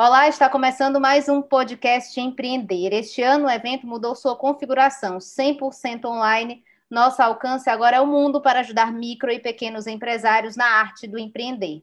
Olá, 0.00 0.28
está 0.28 0.48
começando 0.48 1.00
mais 1.00 1.28
um 1.28 1.42
podcast 1.42 2.20
Empreender. 2.20 2.92
Este 2.92 3.20
ano 3.20 3.46
o 3.46 3.50
evento 3.50 3.84
mudou 3.84 4.14
sua 4.14 4.36
configuração 4.36 5.18
100% 5.18 6.04
online. 6.04 6.62
Nosso 6.88 7.20
alcance 7.20 7.68
agora 7.68 7.96
é 7.96 8.00
o 8.00 8.06
mundo 8.06 8.40
para 8.40 8.60
ajudar 8.60 8.92
micro 8.92 9.28
e 9.28 9.40
pequenos 9.40 9.88
empresários 9.88 10.54
na 10.54 10.66
arte 10.66 11.08
do 11.08 11.18
empreender. 11.18 11.82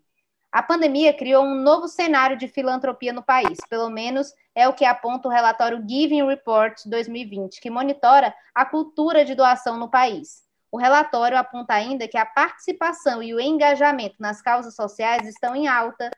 A 0.50 0.64
pandemia 0.64 1.14
criou 1.14 1.44
um 1.44 1.56
novo 1.56 1.90
cenário 1.90 2.38
de 2.38 2.48
filantropia 2.48 3.12
no 3.12 3.22
país, 3.22 3.58
pelo 3.70 3.90
menos 3.90 4.34
é 4.56 4.66
o 4.66 4.74
que 4.74 4.86
aponta 4.86 5.28
o 5.28 5.32
relatório 5.32 5.84
Giving 5.86 6.26
Report 6.26 6.74
2020, 6.86 7.60
que 7.60 7.70
monitora 7.70 8.34
a 8.56 8.66
cultura 8.66 9.26
de 9.26 9.36
doação 9.36 9.78
no 9.78 9.90
país. 9.90 10.42
O 10.72 10.78
relatório 10.78 11.38
aponta 11.38 11.74
ainda 11.74 12.08
que 12.08 12.18
a 12.18 12.26
participação 12.26 13.22
e 13.22 13.34
o 13.34 13.42
engajamento 13.42 14.16
nas 14.22 14.42
causas 14.42 14.74
sociais 14.74 15.28
estão 15.28 15.54
em 15.54 15.68
alta 15.68 16.10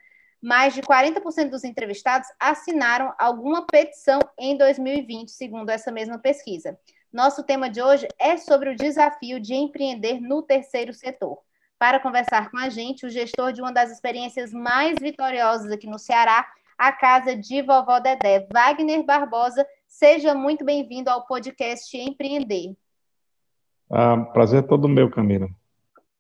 mais 0.41 0.73
de 0.73 0.81
40% 0.81 1.49
dos 1.49 1.63
entrevistados 1.63 2.27
assinaram 2.39 3.13
alguma 3.17 3.65
petição 3.65 4.19
em 4.37 4.57
2020, 4.57 5.29
segundo 5.31 5.69
essa 5.69 5.91
mesma 5.91 6.19
pesquisa. 6.19 6.77
Nosso 7.11 7.43
tema 7.43 7.69
de 7.69 7.81
hoje 7.81 8.07
é 8.19 8.37
sobre 8.37 8.69
o 8.69 8.75
desafio 8.75 9.39
de 9.39 9.55
empreender 9.55 10.19
no 10.19 10.43
terceiro 10.43 10.93
setor. 10.93 11.39
Para 11.79 11.99
conversar 11.99 12.51
com 12.51 12.57
a 12.57 12.69
gente, 12.69 13.05
o 13.05 13.09
gestor 13.09 13.51
de 13.53 13.61
uma 13.61 13.71
das 13.71 13.91
experiências 13.91 14.51
mais 14.51 14.97
vitoriosas 14.99 15.71
aqui 15.71 15.87
no 15.87 15.99
Ceará, 15.99 16.45
a 16.77 16.91
Casa 16.91 17.35
de 17.35 17.61
Vovó 17.61 17.99
Dedé, 17.99 18.47
Wagner 18.51 19.03
Barbosa. 19.03 19.65
Seja 19.87 20.35
muito 20.35 20.63
bem-vindo 20.63 21.09
ao 21.09 21.25
podcast 21.25 21.95
Empreender. 21.97 22.75
Ah, 23.89 24.17
prazer 24.17 24.63
é 24.63 24.67
todo 24.67 24.87
meu, 24.87 25.09
Camila. 25.09 25.47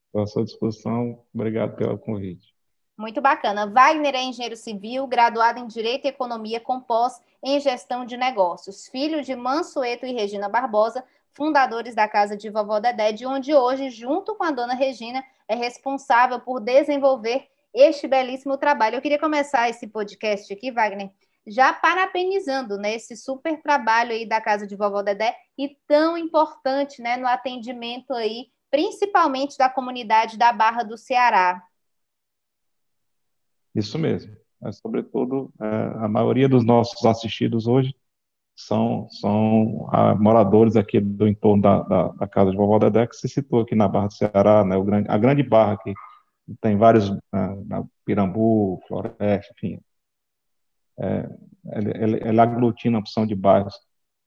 Estou 0.05 0.21
à 0.21 0.27
sua 0.27 0.43
disposição. 0.43 1.23
Obrigado 1.33 1.75
pelo 1.75 1.97
convite. 1.97 2.56
Muito 2.97 3.21
bacana. 3.21 3.67
Wagner 3.67 4.15
é 4.15 4.23
engenheiro 4.23 4.55
civil, 4.55 5.05
graduado 5.05 5.59
em 5.59 5.67
Direito 5.67 6.05
e 6.05 6.07
Economia 6.07 6.59
com 6.59 6.81
pós 6.81 7.21
em 7.43 7.59
Gestão 7.59 8.03
de 8.03 8.17
Negócios. 8.17 8.87
Filho 8.87 9.21
de 9.21 9.35
Mansueto 9.35 10.03
e 10.03 10.11
Regina 10.11 10.49
Barbosa, 10.49 11.03
fundadores 11.31 11.93
da 11.93 12.07
Casa 12.07 12.35
de 12.35 12.49
Vovó 12.49 12.79
Dedé, 12.79 13.11
de 13.11 13.23
onde 13.23 13.53
hoje, 13.53 13.91
junto 13.91 14.33
com 14.33 14.43
a 14.43 14.49
dona 14.49 14.73
Regina, 14.73 15.23
é 15.47 15.53
responsável 15.53 16.39
por 16.39 16.59
desenvolver 16.59 17.47
este 17.71 18.07
belíssimo 18.07 18.57
trabalho. 18.57 18.95
Eu 18.95 19.01
queria 19.01 19.19
começar 19.19 19.69
esse 19.69 19.85
podcast 19.85 20.51
aqui, 20.51 20.71
Wagner, 20.71 21.11
já 21.45 21.71
parabenizando 21.71 22.79
né, 22.79 22.95
esse 22.95 23.15
super 23.15 23.61
trabalho 23.61 24.11
aí 24.11 24.27
da 24.27 24.41
Casa 24.41 24.65
de 24.65 24.75
Vovó 24.75 25.03
Dedé 25.03 25.37
e 25.55 25.77
tão 25.87 26.17
importante 26.17 26.99
né, 26.99 27.15
no 27.15 27.27
atendimento 27.27 28.11
aí, 28.15 28.49
principalmente 28.71 29.55
da 29.55 29.69
comunidade 29.69 30.35
da 30.35 30.51
Barra 30.51 30.81
do 30.81 30.97
Ceará. 30.97 31.61
Isso 33.77 33.99
mesmo. 33.99 34.35
É, 34.63 34.71
sobretudo, 34.71 35.53
é, 35.61 35.65
a 36.03 36.07
maioria 36.07 36.49
dos 36.49 36.65
nossos 36.65 37.05
assistidos 37.05 37.67
hoje 37.67 37.95
são, 38.55 39.07
são 39.11 39.87
ah, 39.91 40.15
moradores 40.15 40.75
aqui 40.75 40.99
do 40.99 41.27
entorno 41.27 41.61
da, 41.61 41.83
da, 41.83 42.07
da, 42.09 42.27
casa 42.27 42.49
de 42.49 42.57
Vovó 42.57 42.79
Dedé, 42.79 43.05
que 43.05 43.15
se 43.15 43.29
citou 43.29 43.61
aqui 43.61 43.75
na 43.75 43.87
Barra 43.87 44.07
do 44.07 44.13
Ceará, 44.13 44.65
né, 44.65 44.81
grande, 44.83 45.09
a 45.09 45.17
grande 45.17 45.43
barra 45.43 45.77
que 45.77 45.93
tem 46.59 46.75
vários, 46.75 47.11
ah, 47.31 47.55
na 47.67 47.85
Pirambu, 48.03 48.81
Floresta, 48.87 49.53
enfim. 49.55 49.79
É, 50.99 51.29
ele, 51.73 52.27
ele, 52.27 52.41
aglutina 52.41 52.97
a 52.97 53.01
opção 53.01 53.27
de 53.27 53.35
bairros 53.35 53.75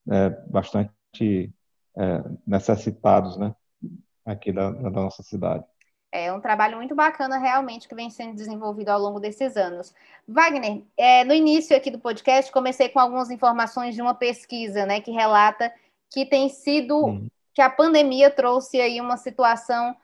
é, 0.09 0.31
bastante 0.49 0.93
é, 1.97 2.25
necessitados 2.47 3.37
né, 3.37 3.53
aqui 4.25 4.53
da, 4.53 4.71
da 4.71 4.91
nossa 4.91 5.25
cidade. 5.25 5.65
É 6.13 6.33
um 6.33 6.41
trabalho 6.41 6.77
muito 6.77 6.95
bacana, 6.95 7.39
realmente, 7.39 7.87
que 7.87 7.95
vem 7.95 8.11
sendo 8.11 8.35
desenvolvido 8.35 8.89
ao 8.89 8.99
longo 8.99 9.21
desses 9.21 9.57
anos. 9.57 9.95
Wagner, 10.27 10.83
é, 10.97 11.25
no 11.25 11.33
início 11.33 11.77
aqui 11.77 11.91
do 11.91 12.01
podcast, 12.01 12.51
comecei 12.51 12.89
com 12.89 12.99
algumas 12.99 13.31
informações 13.31 13.95
de 13.95 14.03
uma 14.03 14.15
pesquisa, 14.15 14.85
né, 14.85 15.01
que 15.01 15.13
relata 15.13 15.73
que 16.11 16.27
tem 16.27 16.49
sido, 16.49 16.97
uhum. 16.97 17.29
que 17.55 17.63
a 17.63 17.71
pandemia 17.71 18.29
trouxe 18.29 18.81
aí 18.81 19.01
uma 19.01 19.17
situação, 19.17 19.97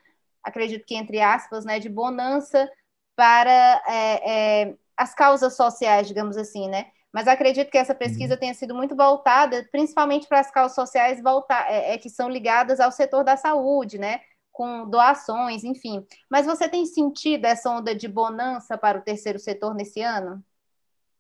acredito 0.43 0.87
que 0.87 0.95
entre 0.95 1.21
aspas, 1.21 1.65
né, 1.65 1.81
de 1.81 1.89
bonança 1.89 2.71
para 3.17 3.83
é, 3.89 4.63
é, 4.63 4.75
as 4.97 5.15
causas 5.15 5.57
sociais, 5.57 6.07
digamos 6.07 6.37
assim, 6.37 6.69
né? 6.69 6.87
Mas 7.13 7.27
acredito 7.27 7.71
que 7.71 7.79
essa 7.79 7.95
pesquisa 7.95 8.35
uhum. 8.35 8.41
tenha 8.41 8.55
sido 8.55 8.75
muito 8.75 8.95
voltada, 8.95 9.67
principalmente 9.73 10.29
para 10.29 10.39
as 10.39 10.51
causas 10.51 10.75
sociais 10.75 11.21
volta, 11.21 11.55
é, 11.67 11.95
é, 11.95 11.99
que 11.99 12.11
são 12.11 12.29
ligadas 12.29 12.79
ao 12.79 12.93
setor 12.93 13.25
da 13.25 13.37
saúde, 13.37 13.99
né? 13.99 14.21
Com 14.57 14.89
doações, 14.89 15.65
enfim. 15.65 16.03
Mas 16.31 16.47
você 16.47 16.67
tem 16.67 16.87
sentido 16.87 17.45
essa 17.45 17.71
onda 17.71 17.95
de 17.95 18.09
bonança 18.09 18.79
para 18.79 18.99
o 18.99 19.03
terceiro 19.03 19.39
setor 19.39 19.75
nesse 19.75 20.01
ano? 20.01 20.43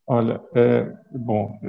Olha, 0.07 0.41
é, 0.55 0.91
bom, 1.13 1.61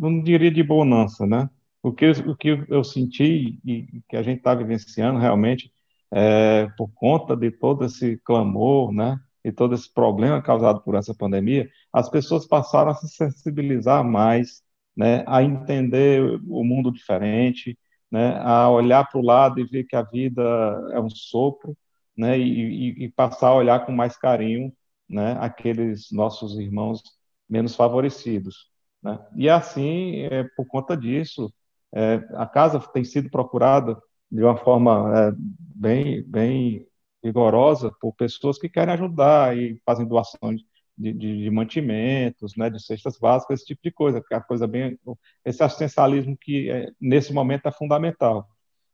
não 0.00 0.22
diria 0.22 0.50
de 0.50 0.62
bonança, 0.62 1.26
né? 1.26 1.50
O 1.82 1.92
que, 1.92 2.10
o 2.12 2.34
que 2.34 2.64
eu 2.66 2.82
senti 2.82 3.60
e 3.62 4.02
que 4.08 4.16
a 4.16 4.22
gente 4.22 4.38
está 4.38 4.54
vivenciando 4.54 5.18
realmente, 5.18 5.70
é, 6.10 6.66
por 6.78 6.88
conta 6.94 7.36
de 7.36 7.50
todo 7.50 7.84
esse 7.84 8.16
clamor, 8.24 8.90
né? 8.90 9.20
E 9.44 9.52
todo 9.52 9.74
esse 9.74 9.92
problema 9.92 10.40
causado 10.40 10.80
por 10.80 10.94
essa 10.94 11.14
pandemia, 11.14 11.68
as 11.92 12.08
pessoas 12.08 12.46
passaram 12.46 12.92
a 12.92 12.94
se 12.94 13.08
sensibilizar 13.08 14.02
mais, 14.02 14.62
né? 14.96 15.24
A 15.26 15.42
entender 15.42 16.22
o 16.48 16.64
mundo 16.64 16.90
diferente, 16.90 17.76
né, 18.12 18.36
a 18.42 18.70
olhar 18.70 19.08
para 19.10 19.18
o 19.18 19.24
lado 19.24 19.58
e 19.58 19.64
ver 19.64 19.84
que 19.84 19.96
a 19.96 20.02
vida 20.02 20.42
é 20.92 21.00
um 21.00 21.08
sopro, 21.08 21.76
né, 22.16 22.38
e, 22.38 23.04
e, 23.04 23.08
passar 23.10 23.48
a 23.48 23.54
olhar 23.54 23.86
com 23.86 23.92
mais 23.92 24.18
carinho, 24.18 24.70
né, 25.08 25.36
aqueles 25.40 26.12
nossos 26.12 26.58
irmãos 26.58 27.02
menos 27.48 27.74
favorecidos, 27.74 28.70
né. 29.02 29.18
E 29.34 29.48
assim, 29.48 30.20
é, 30.24 30.44
por 30.54 30.66
conta 30.66 30.94
disso, 30.94 31.50
é, 31.94 32.22
a 32.34 32.46
casa 32.46 32.78
tem 32.80 33.02
sido 33.02 33.30
procurada 33.30 33.98
de 34.30 34.42
uma 34.42 34.56
forma 34.58 35.12
é, 35.18 35.32
bem, 35.36 36.22
bem 36.24 36.86
rigorosa 37.24 37.90
por 38.00 38.12
pessoas 38.14 38.58
que 38.58 38.68
querem 38.68 38.92
ajudar 38.94 39.56
e 39.56 39.80
fazem 39.86 40.06
doações 40.06 40.62
de, 41.02 41.42
de, 41.44 41.50
mantimentos, 41.50 42.54
né, 42.56 42.70
de 42.70 42.80
cestas 42.80 43.18
básicas, 43.18 43.60
esse 43.60 43.66
tipo 43.66 43.80
de 43.82 43.90
coisa, 43.90 44.22
é 44.30 44.36
a 44.36 44.40
coisa 44.40 44.66
bem, 44.66 44.98
esse 45.44 45.62
assistencialismo 45.62 46.36
que 46.36 46.70
é, 46.70 46.90
nesse 47.00 47.32
momento 47.32 47.66
é 47.66 47.72
fundamental. 47.72 48.48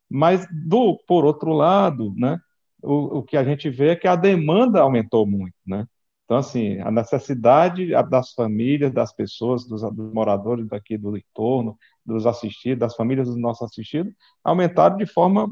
Mas 0.09 0.47
do 0.51 0.97
por 1.07 1.25
outro 1.25 1.53
lado, 1.53 2.13
né, 2.17 2.39
o, 2.81 3.19
o 3.19 3.23
que 3.23 3.37
a 3.37 3.43
gente 3.43 3.69
vê 3.69 3.89
é 3.89 3.95
que 3.95 4.07
a 4.07 4.15
demanda 4.15 4.81
aumentou 4.81 5.25
muito, 5.25 5.55
né? 5.65 5.85
Então 6.25 6.37
assim, 6.37 6.79
a 6.79 6.91
necessidade 6.91 7.91
das 8.09 8.33
famílias, 8.33 8.93
das 8.93 9.11
pessoas, 9.13 9.65
dos, 9.65 9.81
dos 9.81 10.13
moradores 10.13 10.67
daqui 10.67 10.97
do 10.97 11.17
entorno, 11.17 11.77
dos 12.05 12.25
assistidos, 12.25 12.79
das 12.79 12.95
famílias 12.95 13.27
dos 13.27 13.37
nossos 13.37 13.63
assistidos, 13.63 14.13
aumentaram 14.43 14.97
de 14.97 15.05
forma 15.05 15.47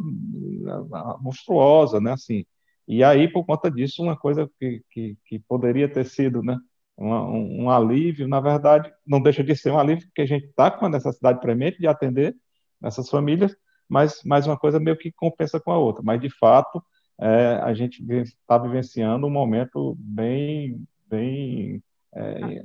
ah, 0.94 1.18
monstruosa, 1.20 2.00
né? 2.00 2.14
Assim, 2.14 2.46
e 2.88 3.04
aí, 3.04 3.28
por 3.28 3.46
conta 3.46 3.70
disso, 3.70 4.02
uma 4.02 4.16
coisa 4.16 4.50
que, 4.60 4.82
que, 4.90 5.18
que 5.26 5.40
poderia 5.40 5.92
ter 5.92 6.06
sido 6.06 6.42
né, 6.42 6.58
um, 6.98 7.64
um, 7.64 7.70
alívio, 7.70 8.28
na 8.28 8.40
verdade, 8.40 8.92
não 9.06 9.22
deixa 9.22 9.44
de 9.44 9.56
ser 9.56 9.72
um 9.72 9.80
alívio, 9.80 10.06
porque 10.08 10.22
a 10.22 10.26
gente 10.26 10.46
está 10.46 10.72
com 10.72 10.86
a 10.86 10.90
necessidade 10.90 11.42
premente 11.42 11.80
de 11.80 11.88
atender 11.88 12.36
essas 12.82 13.10
famílias, 13.10 13.56
mas 13.90 14.24
mais 14.24 14.48
uma 14.48 14.58
coisa 14.58 14.80
meio 14.80 14.98
que 14.98 15.12
compensa 15.12 15.60
com 15.60 15.72
a 15.72 15.78
outra. 15.78 16.02
Mas, 16.02 16.22
de 16.22 16.30
fato, 16.30 16.82
é, 17.20 17.60
a 17.62 17.74
gente 17.74 18.02
está 18.10 18.58
vivenciando 18.58 19.28
um 19.28 19.32
momento 19.32 19.96
bem, 20.00 20.82
bem 21.08 21.84
é, 22.16 22.62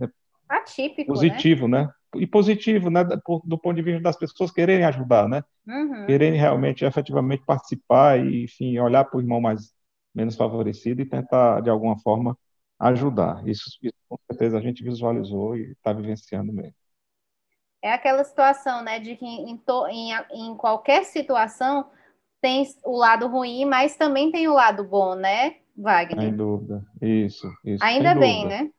é, 0.00 0.08
atípico, 0.48 1.12
positivo, 1.12 1.68
né? 1.68 1.82
né? 1.82 1.92
E 2.14 2.26
positivo, 2.26 2.90
né, 2.90 3.04
do 3.04 3.58
ponto 3.58 3.74
de 3.74 3.82
vista 3.82 4.00
das 4.00 4.16
pessoas 4.16 4.50
quererem 4.50 4.84
ajudar, 4.84 5.28
né, 5.28 5.42
uhum. 5.66 6.06
quererem 6.06 6.38
realmente, 6.38 6.84
efetivamente 6.84 7.44
participar 7.44 8.18
e, 8.18 8.44
enfim, 8.44 8.78
olhar 8.78 9.04
para 9.04 9.18
o 9.18 9.20
irmão 9.20 9.40
mais 9.40 9.72
menos 10.14 10.36
favorecido 10.36 11.00
e 11.00 11.08
tentar, 11.08 11.60
de 11.60 11.70
alguma 11.70 11.98
forma, 11.98 12.36
ajudar. 12.78 13.46
Isso, 13.46 13.78
isso 13.82 13.94
com 14.08 14.18
certeza, 14.30 14.58
a 14.58 14.60
gente 14.60 14.82
visualizou 14.82 15.56
e 15.56 15.72
está 15.72 15.92
vivenciando 15.92 16.52
mesmo. 16.52 16.74
É 17.80 17.92
aquela 17.92 18.22
situação, 18.22 18.82
né, 18.82 19.00
de 19.00 19.16
que 19.16 19.26
em, 19.26 19.56
to, 19.56 19.86
em, 19.88 20.12
em 20.32 20.56
qualquer 20.56 21.04
situação 21.04 21.90
tem 22.40 22.64
o 22.84 22.96
lado 22.96 23.26
ruim, 23.28 23.64
mas 23.64 23.96
também 23.96 24.30
tem 24.30 24.48
o 24.48 24.54
lado 24.54 24.84
bom, 24.84 25.14
né? 25.14 25.56
Wagner. 25.76 26.26
Sem 26.26 26.36
dúvida, 26.36 26.84
isso. 27.00 27.48
isso 27.64 27.82
Ainda 27.82 28.14
bem, 28.14 28.46
né? 28.46 28.70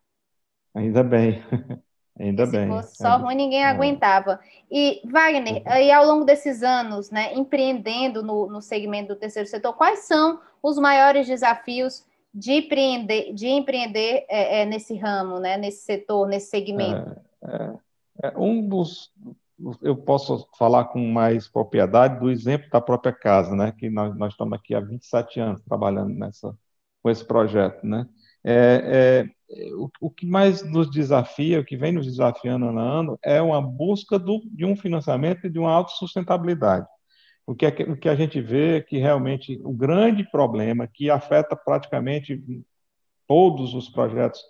Ainda 0.75 1.03
bem. 1.03 1.41
Ainda 2.19 2.45
se 2.45 2.51
bem. 2.51 2.67
Se 2.67 2.75
fosse 2.75 2.97
só 2.97 3.15
é, 3.15 3.17
ruim, 3.17 3.35
ninguém 3.35 3.63
é. 3.63 3.67
aguentava. 3.67 4.39
E, 4.71 5.01
Wagner, 5.05 5.63
aí 5.65 5.91
ao 5.91 6.05
longo 6.05 6.25
desses 6.25 6.61
anos, 6.61 7.09
né, 7.09 7.33
empreendendo 7.33 8.21
no, 8.21 8.47
no 8.47 8.61
segmento 8.61 9.13
do 9.13 9.19
terceiro 9.19 9.47
setor, 9.47 9.73
quais 9.73 9.99
são 9.99 10.39
os 10.61 10.77
maiores 10.77 11.27
desafios 11.27 12.05
de 12.33 12.53
empreender, 12.53 13.33
de 13.33 13.47
empreender 13.47 14.25
é, 14.29 14.61
é, 14.61 14.65
nesse 14.65 14.95
ramo, 14.95 15.39
né, 15.39 15.57
nesse 15.57 15.83
setor, 15.83 16.27
nesse 16.27 16.49
segmento? 16.49 17.19
É, 17.43 17.73
é, 18.23 18.27
é 18.27 18.37
um 18.37 18.67
dos, 18.67 19.11
eu 19.81 19.95
posso 19.95 20.47
falar 20.57 20.85
com 20.85 20.99
mais 20.99 21.47
propriedade 21.47 22.19
do 22.19 22.29
exemplo 22.29 22.69
da 22.69 22.81
própria 22.81 23.13
casa, 23.13 23.55
né, 23.55 23.71
que 23.71 23.89
nós, 23.89 24.15
nós 24.15 24.33
estamos 24.33 24.53
aqui 24.53 24.73
há 24.73 24.79
27 24.79 25.39
anos 25.39 25.61
trabalhando 25.61 26.13
nessa, 26.13 26.55
com 27.01 27.09
esse 27.09 27.25
projeto, 27.25 27.85
né, 27.85 28.07
é, 28.45 29.25
é, 29.49 29.73
o, 29.75 29.89
o, 30.01 30.09
que 30.09 30.25
mais 30.25 30.63
nos 30.63 30.89
desafia, 30.89 31.59
o 31.59 31.65
que 31.65 31.77
vem 31.77 31.91
nos 31.91 32.05
desafiando 32.05 32.67
ano 32.67 32.79
a 32.79 32.83
ano, 32.83 33.19
é 33.23 33.41
uma 33.41 33.61
busca 33.61 34.19
do, 34.19 34.41
de 34.45 34.65
um 34.65 34.75
financiamento 34.75 35.47
e 35.47 35.49
de 35.49 35.59
uma 35.59 35.71
autossustentabilidade. 35.71 36.87
O 37.45 37.53
que, 37.55 37.67
o 37.67 37.97
que 37.97 38.09
a 38.09 38.15
gente 38.15 38.41
vê 38.41 38.77
é 38.77 38.81
que 38.81 38.97
realmente 38.97 39.59
o 39.63 39.73
grande 39.73 40.23
problema 40.29 40.87
que 40.87 41.09
afeta 41.09 41.55
praticamente 41.55 42.41
todos 43.27 43.73
os 43.73 43.89
projetos 43.89 44.41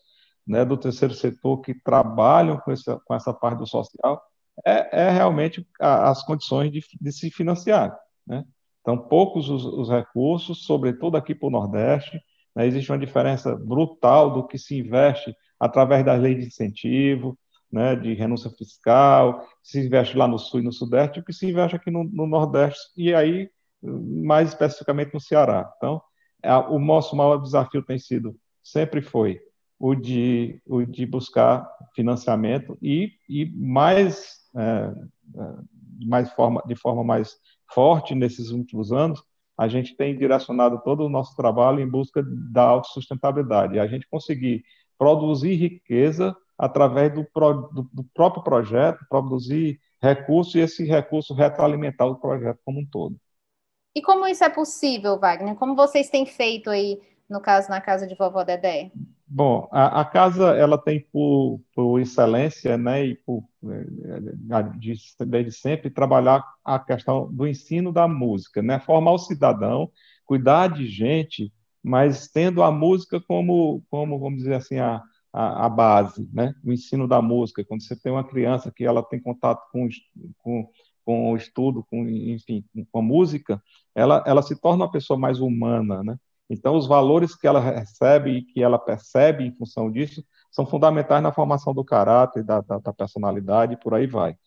né, 0.46 0.64
do 0.64 0.78
terceiro 0.78 1.14
setor 1.14 1.62
que 1.62 1.74
trabalham 1.74 2.58
com 2.60 2.72
essa, 2.72 3.00
com 3.06 3.16
essa 3.16 3.34
parte 3.34 3.60
do 3.60 3.68
social 3.68 4.22
é, 4.66 5.06
é 5.06 5.10
realmente 5.10 5.68
a, 5.80 6.10
as 6.10 6.24
condições 6.24 6.72
de, 6.72 6.84
de 7.00 7.12
se 7.12 7.32
financiar. 7.32 7.98
Né? 8.28 8.44
Então, 8.82 8.98
poucos 8.98 9.50
os, 9.50 9.66
os 9.66 9.90
recursos, 9.90 10.66
sobretudo 10.66 11.18
aqui 11.18 11.34
para 11.34 11.48
o 11.48 11.52
Nordeste, 11.52 12.22
né? 12.56 12.68
Existe 12.68 12.92
uma 12.92 13.00
diferença 13.00 13.56
brutal 13.56 14.32
do 14.32 14.48
que 14.48 14.58
se 14.58 14.78
investe 14.78 15.36
através 15.60 16.06
das 16.06 16.22
leis 16.22 16.40
de 16.40 16.48
incentivo, 16.48 17.38
né, 17.72 17.96
de 17.96 18.14
renúncia 18.14 18.52
fiscal, 18.52 19.48
se 19.64 19.84
investe 19.84 20.16
lá 20.16 20.28
no 20.28 20.38
Sul 20.38 20.60
e 20.60 20.64
no 20.64 20.72
Sudeste, 20.72 21.20
o 21.20 21.24
que 21.24 21.34
se 21.34 21.50
investe 21.50 21.76
aqui 21.76 21.90
no, 21.90 22.04
no 22.04 22.28
Nordeste, 22.28 22.92
e 22.96 23.16
aí, 23.16 23.50
mais 23.82 24.50
especificamente 24.50 25.12
no 25.12 25.20
Ceará. 25.20 25.74
Então, 25.78 26.00
o 26.70 26.78
nosso 26.78 27.16
maior 27.16 27.38
desafio 27.38 27.82
tem 27.82 27.98
sido, 27.98 28.36
sempre 28.62 29.02
foi, 29.02 29.40
o 29.80 29.96
de, 29.96 30.62
o 30.68 30.86
de 30.86 31.06
buscar 31.06 31.68
financiamento 31.96 32.78
e, 32.80 33.14
e 33.28 33.46
mais, 33.56 34.38
é, 34.56 34.94
é 35.36 36.06
mais 36.06 36.32
forma, 36.32 36.62
de 36.68 36.76
forma 36.76 37.04
mais 37.04 37.36
forte 37.74 38.14
nesses 38.14 38.52
últimos 38.52 38.92
anos, 38.92 39.24
a 39.58 39.68
gente 39.68 39.96
tem 39.96 40.18
direcionado 40.18 40.82
todo 40.84 41.06
o 41.06 41.10
nosso 41.10 41.36
trabalho 41.36 41.80
em 41.80 41.90
busca 41.90 42.24
da 42.52 42.64
autossustentabilidade. 42.64 43.80
A 43.80 43.88
gente 43.88 44.08
conseguir 44.08 44.64
produzir 44.98 45.56
riqueza 45.56 46.36
através 46.58 47.14
do, 47.14 47.24
pro, 47.26 47.54
do, 47.70 47.90
do, 47.92 48.04
próprio 48.14 48.44
projeto, 48.44 49.06
produzir 49.10 49.80
recursos 50.02 50.56
e 50.56 50.60
esse 50.60 50.86
recurso 50.86 51.34
retroalimentar 51.34 52.08
o 52.08 52.16
projeto 52.16 52.60
como 52.66 52.80
um 52.80 52.86
todo. 52.86 53.16
E 53.96 54.02
como 54.02 54.28
isso 54.28 54.44
é 54.44 54.50
possível, 54.50 55.20
Wagner? 55.20 55.56
Como 55.56 55.76
vocês 55.76 56.10
têm 56.10 56.26
feito 56.26 56.70
aí, 56.70 57.00
no 57.30 57.40
caso, 57.40 57.70
na 57.70 57.80
casa 57.80 58.08
de 58.08 58.16
vovó 58.16 58.44
Dedé? 58.44 58.92
Bom, 59.28 59.68
a, 59.72 60.02
a, 60.02 60.06
casa 60.06 60.56
ela 60.56 60.78
tem 60.78 61.00
por, 61.12 61.60
por 61.76 62.00
excelência, 62.00 62.78
né, 62.78 63.06
e 63.06 63.16
por, 63.16 63.44
desde 65.26 65.52
sempre 65.52 65.90
trabalhar 65.90 66.44
a 66.64 66.80
questão 66.80 67.32
do 67.32 67.48
ensino 67.48 67.92
da 67.92 68.08
música, 68.08 68.62
né, 68.62 68.80
formar 68.80 69.12
o 69.14 69.18
cidadão, 69.18 69.90
cuidar 70.26 70.68
de 70.68 70.88
gente, 70.88 71.52
mas 71.82 72.28
tendo 72.28 72.62
a 72.64 72.72
música 72.72 73.20
como, 73.22 73.84
como 73.90 74.20
vamos 74.20 74.40
dizer 74.40 74.56
assim, 74.56 74.78
a, 74.78 75.02
a, 75.32 75.66
a 75.66 75.70
base, 75.70 76.30
né, 76.34 76.54
o 76.64 76.72
ensino 76.72 77.08
da 77.08 77.22
música. 77.22 77.64
Quando 77.64 77.84
você 77.84 77.96
tem 77.96 78.12
uma 78.12 78.24
criança 78.24 78.72
que 78.72 78.86
ela 78.86 79.04
tem 79.04 79.20
contato 79.20 79.62
com, 79.72 79.88
com, 80.38 80.70
com 81.06 81.32
o 81.32 81.36
estudo, 81.36 81.86
com, 81.90 82.08
enfim, 82.08 82.64
com 82.92 83.00
a 83.00 83.02
música, 83.02 83.62
ela, 83.96 84.24
ela 84.28 84.42
se 84.42 84.60
torna 84.60 84.86
uma 84.86 84.92
pessoa 84.92 85.18
mais 85.18 85.40
humana, 85.40 86.04
né? 86.04 86.18
Então, 86.50 86.76
os 86.76 86.88
valores 86.88 87.36
que 87.36 87.48
ela 87.48 87.60
recebe 87.60 88.32
e 88.32 88.42
que 88.44 88.62
ela 88.62 88.78
percebe 88.78 89.44
em 89.46 89.56
função 89.56 89.92
disso 89.92 90.24
são 90.54 90.66
fundamentais 90.66 91.22
na 91.22 91.34
formação 91.34 91.74
do 91.74 91.84
caráter, 91.84 92.44
da, 92.44 92.62
da, 92.62 92.78
da 92.78 92.94
personalidade, 92.94 93.74
e 93.74 93.78
por 93.78 93.94
aí 93.94 94.08
vai. 94.08 94.38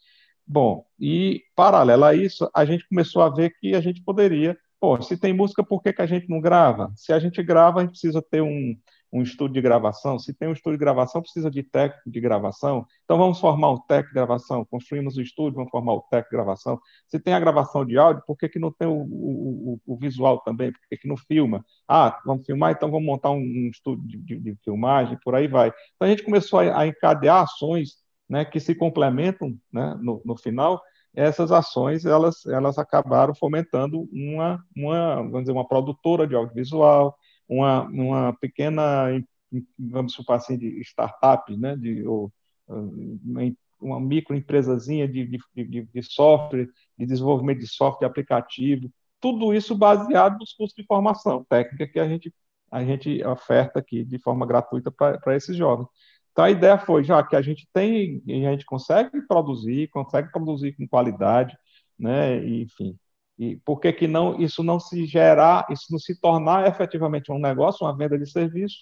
Bom, 0.46 0.86
e 0.98 1.42
paralelo 1.56 2.04
a 2.04 2.14
isso, 2.14 2.48
a 2.54 2.64
gente 2.64 2.88
começou 2.88 3.20
a 3.22 3.28
ver 3.28 3.50
que 3.60 3.74
a 3.74 3.80
gente 3.80 4.00
poderia, 4.02 4.56
pô, 4.80 5.02
se 5.02 5.18
tem 5.18 5.32
música, 5.32 5.64
por 5.64 5.82
que, 5.82 5.92
que 5.92 6.00
a 6.00 6.06
gente 6.06 6.30
não 6.30 6.40
grava? 6.40 6.92
Se 6.94 7.12
a 7.12 7.18
gente 7.18 7.42
grava, 7.42 7.80
a 7.80 7.82
gente 7.82 7.90
precisa 7.90 8.22
ter 8.22 8.40
um, 8.40 8.76
um 9.12 9.22
estúdio 9.22 9.54
de 9.54 9.60
gravação. 9.60 10.18
Se 10.18 10.34
tem 10.34 10.48
um 10.48 10.52
estúdio 10.52 10.78
de 10.78 10.84
gravação, 10.84 11.22
precisa 11.22 11.50
de 11.50 11.62
técnico 11.62 12.10
de 12.10 12.20
gravação. 12.20 12.86
Então 13.04 13.16
vamos 13.16 13.40
formar 13.40 13.70
um 13.70 13.78
técnico 13.78 14.08
de 14.08 14.14
gravação. 14.14 14.64
Construímos 14.64 15.16
o 15.16 15.22
estúdio, 15.22 15.56
vamos 15.56 15.70
formar 15.70 15.94
o 15.94 16.02
técnico 16.02 16.30
de 16.30 16.36
gravação. 16.36 16.80
Se 17.06 17.18
tem 17.18 17.34
a 17.34 17.40
gravação 17.40 17.84
de 17.84 17.96
áudio, 17.96 18.22
por 18.26 18.36
que, 18.36 18.48
que 18.48 18.58
não 18.58 18.72
tem 18.72 18.88
o, 18.88 19.06
o, 19.08 19.80
o 19.86 19.96
visual 19.96 20.40
também? 20.40 20.72
Por 20.72 20.80
que, 20.88 20.96
que 20.96 21.08
não 21.08 21.16
filma? 21.16 21.64
Ah, 21.88 22.18
vamos 22.24 22.44
filmar, 22.44 22.72
então 22.72 22.90
vamos 22.90 23.06
montar 23.06 23.30
um, 23.30 23.38
um 23.38 23.70
estúdio 23.72 24.06
de, 24.06 24.18
de, 24.18 24.40
de, 24.40 24.56
filmagem, 24.64 25.18
por 25.22 25.34
aí 25.34 25.46
vai. 25.46 25.68
Então 25.94 26.06
a 26.06 26.10
gente 26.10 26.24
começou 26.24 26.60
a, 26.60 26.80
a 26.80 26.86
encadear 26.86 27.42
ações 27.42 27.96
né, 28.28 28.44
que 28.44 28.58
se 28.60 28.74
complementam 28.74 29.56
né, 29.72 29.96
no, 30.00 30.20
no 30.24 30.36
final 30.36 30.82
essas 31.16 31.50
ações 31.50 32.04
elas, 32.04 32.44
elas 32.44 32.78
acabaram 32.78 33.34
fomentando 33.34 34.06
uma, 34.12 34.62
uma, 34.76 35.16
vamos 35.16 35.40
dizer, 35.40 35.52
uma 35.52 35.66
produtora 35.66 36.26
de 36.26 36.34
audiovisual, 36.34 37.16
uma, 37.48 37.82
uma 37.84 38.32
pequena, 38.34 39.06
vamos 39.78 40.12
supor 40.12 40.36
assim, 40.36 40.56
de 40.56 40.80
startup, 40.80 41.54
né, 41.56 41.76
de, 41.76 42.06
ou, 42.06 42.32
uma, 43.80 44.00
microempresazinha 44.00 45.06
de, 45.06 45.26
de, 45.26 45.38
de, 45.54 45.82
de 45.82 46.02
software, 46.02 46.68
de 46.98 47.06
desenvolvimento 47.06 47.60
de 47.60 47.68
software, 47.68 48.08
aplicativo, 48.08 48.90
tudo 49.20 49.54
isso 49.54 49.74
baseado 49.74 50.38
nos 50.38 50.52
cursos 50.52 50.74
de 50.76 50.84
formação 50.84 51.44
técnica 51.48 51.86
que 51.86 51.98
a 51.98 52.08
gente, 52.08 52.32
a 52.70 52.84
gente 52.84 53.24
oferta 53.24 53.78
aqui 53.78 54.04
de 54.04 54.18
forma 54.18 54.46
gratuita 54.46 54.90
para 54.90 55.36
esses 55.36 55.56
jovens. 55.56 55.88
Então 56.32 56.44
a 56.44 56.50
ideia 56.50 56.78
foi, 56.78 57.02
já 57.02 57.22
que 57.22 57.34
a 57.34 57.40
gente 57.40 57.66
tem, 57.72 58.22
a 58.28 58.50
gente 58.50 58.66
consegue 58.66 59.22
produzir, 59.26 59.88
consegue 59.88 60.30
produzir 60.30 60.76
com 60.76 60.86
qualidade, 60.86 61.56
né, 61.98 62.46
enfim, 62.46 62.94
e 63.38 63.56
por 63.56 63.80
que, 63.80 63.92
que 63.92 64.06
não 64.06 64.40
isso 64.40 64.62
não 64.62 64.80
se 64.80 65.04
gerar, 65.04 65.66
isso 65.70 65.86
não 65.90 65.98
se 65.98 66.18
tornar 66.20 66.66
efetivamente 66.66 67.30
um 67.30 67.38
negócio, 67.38 67.86
uma 67.86 67.96
venda 67.96 68.18
de 68.18 68.30
serviço, 68.30 68.78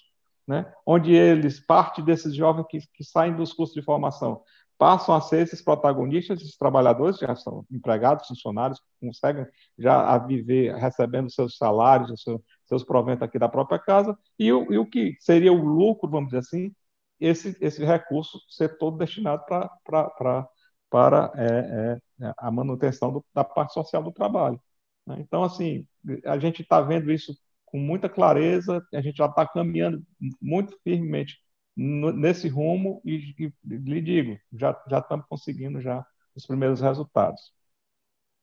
né? 0.47 0.71
onde 0.85 1.13
eles, 1.13 1.59
parte 1.59 2.01
desses 2.01 2.35
jovens 2.35 2.65
que, 2.69 2.79
que 2.93 3.03
saem 3.03 3.35
dos 3.35 3.51
cursos 3.51 3.75
de 3.75 3.81
formação, 3.81 4.41
passam 4.77 5.15
a 5.15 5.21
ser 5.21 5.41
esses 5.41 5.61
protagonistas, 5.61 6.41
esses 6.41 6.57
trabalhadores 6.57 7.17
já 7.17 7.35
são 7.35 7.65
empregados, 7.71 8.27
funcionários, 8.27 8.79
conseguem 8.99 9.45
já 9.77 10.13
a 10.13 10.17
viver 10.17 10.75
recebendo 10.75 11.31
seus 11.31 11.57
salários, 11.57 12.21
seus, 12.21 12.41
seus 12.65 12.83
proventos 12.83 13.23
aqui 13.23 13.39
da 13.39 13.49
própria 13.49 13.79
casa, 13.79 14.17
e 14.37 14.51
o, 14.51 14.71
e 14.71 14.77
o 14.77 14.85
que 14.85 15.15
seria 15.19 15.51
o 15.51 15.65
lucro, 15.65 16.09
vamos 16.09 16.27
dizer 16.29 16.39
assim, 16.39 16.73
esse, 17.19 17.57
esse 17.61 17.83
recurso 17.85 18.39
ser 18.49 18.77
todo 18.77 18.97
destinado 18.97 19.43
para 19.45 20.47
para 20.89 21.31
é, 21.35 21.99
é, 22.27 22.33
a 22.37 22.51
manutenção 22.51 23.11
do, 23.11 23.25
da 23.33 23.43
parte 23.43 23.73
social 23.73 24.03
do 24.03 24.11
trabalho. 24.11 24.59
Né? 25.05 25.17
Então, 25.19 25.43
assim, 25.43 25.85
a 26.25 26.37
gente 26.37 26.61
está 26.61 26.81
vendo 26.81 27.11
isso 27.11 27.35
com 27.65 27.77
muita 27.77 28.07
clareza, 28.07 28.85
a 28.93 29.01
gente 29.01 29.17
já 29.17 29.25
está 29.25 29.45
caminhando 29.45 30.01
muito 30.41 30.77
firmemente 30.83 31.37
no, 31.75 32.11
nesse 32.11 32.47
rumo 32.47 33.01
e, 33.03 33.35
e, 33.37 33.53
lhe 33.63 34.01
digo, 34.01 34.39
já, 34.53 34.81
já 34.87 34.99
estamos 34.99 35.25
conseguindo 35.27 35.81
já 35.81 36.05
os 36.35 36.45
primeiros 36.45 36.79
resultados. 36.79 37.53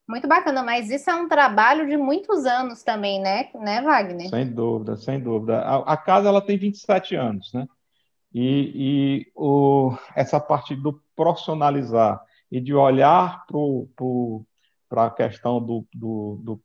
Muito 0.08 0.26
bacana, 0.26 0.62
mas 0.62 0.90
isso 0.90 1.08
é 1.08 1.14
um 1.14 1.28
trabalho 1.28 1.86
de 1.86 1.96
muitos 1.96 2.44
anos 2.44 2.82
também, 2.82 3.20
né, 3.20 3.50
né 3.54 3.80
Wagner? 3.80 4.28
Sem 4.28 4.52
dúvida, 4.52 4.96
sem 4.96 5.20
dúvida. 5.20 5.60
A, 5.60 5.92
a 5.92 5.96
casa 5.96 6.28
ela 6.28 6.42
tem 6.42 6.58
27 6.58 7.14
anos, 7.14 7.52
né? 7.52 7.66
E, 8.34 8.72
e 8.74 9.32
o, 9.34 9.94
essa 10.14 10.40
parte 10.40 10.74
do 10.74 11.00
profissionalizar 11.14 12.22
e 12.52 12.60
de 12.60 12.74
olhar 12.74 13.46
para 14.86 15.06
a 15.06 15.10
questão 15.10 15.58
do, 15.58 15.86
do, 15.94 16.60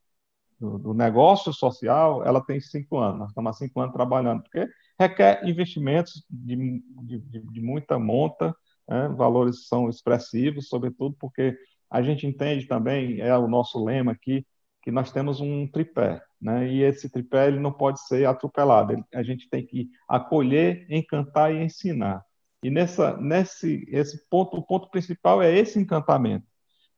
do, 0.60 0.78
do, 0.78 0.94
negócio 0.94 1.50
social, 1.50 2.22
ela 2.26 2.44
tem 2.44 2.60
cinco 2.60 2.98
anos. 2.98 3.20
Nós 3.20 3.28
estamos 3.30 3.50
há 3.50 3.54
cinco 3.54 3.80
anos 3.80 3.94
trabalhando, 3.94 4.42
porque 4.42 4.68
requer 5.00 5.48
investimentos 5.48 6.22
de, 6.28 6.82
de, 7.04 7.40
de 7.40 7.60
muita 7.62 7.98
monta, 7.98 8.54
né? 8.86 9.08
valores 9.16 9.66
são 9.66 9.88
expressivos, 9.88 10.68
sobretudo 10.68 11.16
porque 11.18 11.56
a 11.90 12.02
gente 12.02 12.26
entende 12.26 12.66
também, 12.66 13.18
é 13.22 13.34
o 13.38 13.48
nosso 13.48 13.82
lema 13.82 14.12
aqui, 14.12 14.46
que 14.82 14.90
nós 14.90 15.10
temos 15.10 15.40
um 15.40 15.66
tripé, 15.66 16.22
né? 16.40 16.68
E 16.68 16.82
esse 16.82 17.08
tripé 17.10 17.48
ele 17.48 17.58
não 17.58 17.72
pode 17.72 18.06
ser 18.06 18.26
atropelado. 18.26 18.94
A 19.14 19.22
gente 19.22 19.48
tem 19.48 19.64
que 19.64 19.88
acolher, 20.06 20.86
encantar 20.90 21.54
e 21.54 21.64
ensinar. 21.64 22.22
E 22.62 22.70
nessa, 22.70 23.16
nesse 23.18 23.86
esse 23.90 24.28
ponto, 24.28 24.56
o 24.58 24.62
ponto 24.66 24.90
principal 24.90 25.42
é 25.42 25.56
esse 25.56 25.78
encantamento, 25.78 26.46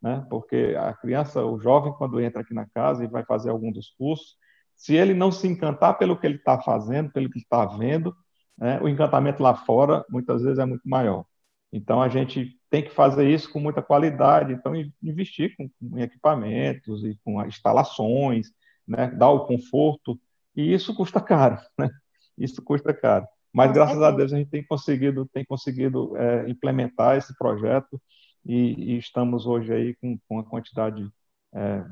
né? 0.03 0.27
Porque 0.31 0.75
a 0.79 0.95
criança, 0.95 1.45
o 1.45 1.59
jovem, 1.61 1.93
quando 1.95 2.21
entra 2.21 2.43
aqui 2.43 2.55
na 2.55 2.67
casa 2.69 3.05
e 3.05 3.09
vai 3.09 3.25
fazer 3.25 3.51
algum 3.51 3.73
dos 3.73 3.91
cursos, 3.99 4.37
Se 4.75 4.95
ele 4.97 5.13
não 5.15 5.31
se 5.31 5.47
encantar 5.47 5.99
pelo 5.99 6.19
que 6.19 6.27
ele 6.27 6.37
está 6.37 6.61
fazendo, 6.61 7.13
pelo 7.13 7.31
que 7.31 7.39
está 7.39 7.67
vendo, 7.67 8.17
né, 8.57 8.81
o 8.81 8.89
encantamento 8.89 9.43
lá 9.43 9.55
fora 9.55 10.05
muitas 10.09 10.43
vezes 10.43 10.59
é 10.59 10.65
muito 10.65 10.89
maior. 10.89 11.25
Então 11.73 12.01
a 12.03 12.09
gente 12.09 12.59
tem 12.71 12.83
que 12.83 12.91
fazer 12.91 13.29
isso 13.31 13.53
com 13.53 13.61
muita 13.61 13.83
qualidade, 13.83 14.53
então 14.53 14.73
investir 15.03 15.55
com, 15.57 15.69
com 15.69 15.99
equipamentos 15.99 17.05
e 17.05 17.19
com 17.25 17.45
instalações, 17.47 18.49
né, 18.87 19.09
dar 19.11 19.31
o 19.31 19.47
conforto, 19.47 20.19
e 20.57 20.73
isso 20.73 20.95
custa 20.95 21.21
caro, 21.21 21.59
né? 21.79 21.89
Isso 22.39 22.63
custa 22.63 22.93
caro. 22.95 23.27
Mas 23.53 23.73
graças 23.73 24.01
a 24.03 24.11
Deus 24.11 24.33
a 24.33 24.37
gente 24.37 24.51
tem 24.51 24.65
conseguido, 24.65 25.29
tem 25.33 25.45
conseguido 25.45 26.17
é, 26.17 26.49
implementar 26.49 27.17
esse 27.17 27.37
projeto 27.37 28.01
e, 28.45 28.95
e, 28.95 28.99
estamos 28.99 29.47
hoje 29.47 29.73
aí 29.73 29.97
com, 29.97 30.19
com 30.29 30.37
uma 30.37 30.45
quantidade 30.45 31.07
é, 31.53 31.85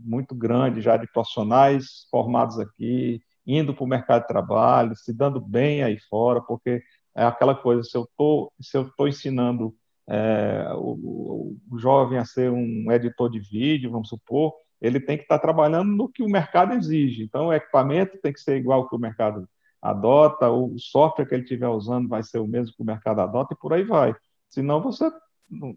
muito 0.00 0.34
grande 0.34 0.80
já 0.80 0.96
de 0.96 1.10
profissionais 1.10 2.06
formados 2.10 2.58
aqui, 2.58 3.20
indo 3.46 3.74
para 3.74 3.84
o 3.84 3.88
mercado 3.88 4.22
de 4.22 4.28
trabalho, 4.28 4.96
se 4.96 5.12
dando 5.12 5.40
bem 5.40 5.82
aí 5.82 5.98
fora, 5.98 6.40
porque 6.40 6.82
é 7.14 7.24
aquela 7.24 7.54
coisa, 7.54 7.82
se 7.82 7.96
eu 7.96 8.08
tô, 8.16 8.52
se 8.60 8.76
eu 8.76 8.82
estou 8.82 9.08
ensinando 9.08 9.74
é, 10.08 10.68
o, 10.74 11.56
o, 11.70 11.78
jovem 11.78 12.18
a 12.18 12.24
ser 12.24 12.50
um 12.50 12.92
editor 12.92 13.30
de 13.30 13.40
vídeo, 13.40 13.90
vamos 13.90 14.08
supor, 14.08 14.52
ele 14.80 15.00
tem 15.00 15.16
que 15.16 15.24
estar 15.24 15.38
tá 15.38 15.42
trabalhando 15.42 15.90
no 15.90 16.08
que 16.08 16.22
o 16.22 16.28
mercado 16.28 16.74
exige. 16.74 17.22
Então, 17.24 17.46
o 17.46 17.52
equipamento 17.52 18.18
tem 18.22 18.32
que 18.32 18.40
ser 18.40 18.56
igual 18.58 18.82
ao 18.82 18.88
que 18.88 18.94
o 18.94 18.98
mercado 18.98 19.48
adota, 19.90 20.50
o 20.50 20.78
software 20.78 21.26
que 21.26 21.34
ele 21.34 21.42
estiver 21.42 21.68
usando 21.68 22.08
vai 22.08 22.22
ser 22.22 22.38
o 22.38 22.46
mesmo 22.46 22.74
que 22.74 22.82
o 22.82 22.86
mercado 22.86 23.20
adota 23.20 23.54
e 23.54 23.56
por 23.56 23.72
aí 23.72 23.84
vai. 23.84 24.14
Senão, 24.48 24.80
você 24.80 25.10
não, 25.50 25.76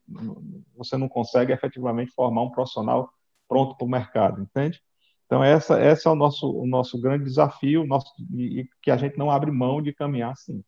você 0.75 0.97
não 0.97 1.07
consegue 1.07 1.53
efetivamente 1.53 2.11
formar 2.11 2.43
um 2.43 2.51
profissional 2.51 3.09
pronto 3.47 3.75
para 3.75 3.85
o 3.85 3.89
mercado, 3.89 4.41
entende? 4.41 4.81
Então, 5.25 5.43
essa, 5.43 5.79
esse 5.79 6.07
é 6.07 6.11
o 6.11 6.15
nosso, 6.15 6.49
o 6.51 6.65
nosso 6.65 6.99
grande 6.99 7.23
desafio, 7.23 7.85
nosso, 7.85 8.11
e, 8.33 8.61
e 8.61 8.69
que 8.81 8.89
a 8.89 8.97
gente 8.97 9.17
não 9.17 9.29
abre 9.29 9.51
mão 9.51 9.81
de 9.81 9.93
caminhar 9.93 10.31
assim. 10.31 10.63